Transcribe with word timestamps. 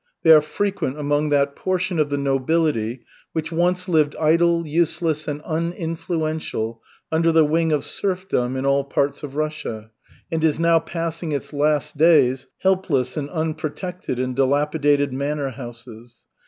They 0.23 0.31
are 0.31 0.41
frequent 0.41 0.97
among 0.97 1.29
that 1.29 1.55
portion 1.55 1.99
of 1.99 2.09
the 2.09 2.17
nobility 2.17 3.03
which 3.33 3.51
once 3.51 3.87
lived 3.87 4.15
idle, 4.19 4.65
useless, 4.65 5.27
and 5.27 5.43
uninfluential, 5.45 6.79
under 7.11 7.31
the 7.31 7.45
wing 7.45 7.71
of 7.71 7.85
serfdom 7.85 8.57
in 8.57 8.65
all 8.65 8.83
parts 8.83 9.21
of 9.21 9.35
Russia 9.35 9.91
and 10.31 10.43
is 10.43 10.59
now 10.59 10.79
passing 10.79 11.33
its 11.33 11.53
last 11.53 11.97
days 11.99 12.47
helpless 12.63 13.15
and 13.15 13.29
unprotected 13.29 14.17
in 14.17 14.33
dilapidated 14.33 15.13
manor 15.13 15.51
houses. 15.51 16.25